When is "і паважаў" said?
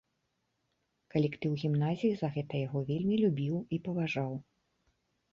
3.77-4.33